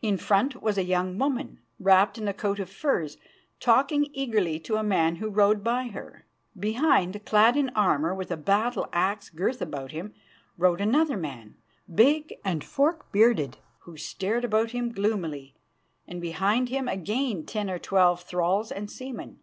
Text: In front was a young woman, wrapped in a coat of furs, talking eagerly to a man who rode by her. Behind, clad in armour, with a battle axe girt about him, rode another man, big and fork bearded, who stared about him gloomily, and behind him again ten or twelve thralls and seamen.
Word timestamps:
In 0.00 0.16
front 0.16 0.62
was 0.62 0.78
a 0.78 0.82
young 0.82 1.18
woman, 1.18 1.60
wrapped 1.78 2.16
in 2.16 2.26
a 2.26 2.32
coat 2.32 2.58
of 2.58 2.70
furs, 2.70 3.18
talking 3.60 4.08
eagerly 4.14 4.58
to 4.60 4.76
a 4.76 4.82
man 4.82 5.16
who 5.16 5.28
rode 5.28 5.62
by 5.62 5.88
her. 5.88 6.24
Behind, 6.58 7.22
clad 7.26 7.54
in 7.54 7.68
armour, 7.76 8.14
with 8.14 8.30
a 8.30 8.38
battle 8.38 8.88
axe 8.94 9.28
girt 9.28 9.60
about 9.60 9.90
him, 9.92 10.14
rode 10.56 10.80
another 10.80 11.18
man, 11.18 11.54
big 11.94 12.34
and 12.42 12.64
fork 12.64 13.12
bearded, 13.12 13.58
who 13.80 13.98
stared 13.98 14.42
about 14.46 14.70
him 14.70 14.90
gloomily, 14.90 15.54
and 16.06 16.22
behind 16.22 16.70
him 16.70 16.88
again 16.88 17.44
ten 17.44 17.68
or 17.68 17.78
twelve 17.78 18.22
thralls 18.22 18.72
and 18.72 18.90
seamen. 18.90 19.38